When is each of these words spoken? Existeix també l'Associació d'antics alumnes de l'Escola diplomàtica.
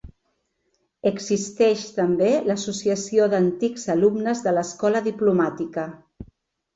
Existeix 1.09 1.83
també 1.97 2.31
l'Associació 2.51 3.27
d'antics 3.33 3.85
alumnes 3.95 4.41
de 4.47 4.55
l'Escola 4.57 5.03
diplomàtica. 5.09 5.85